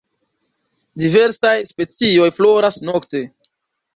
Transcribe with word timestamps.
Diversaj 1.03 1.51
specioj 1.71 2.31
floras 2.39 2.83
nokte. 2.89 3.21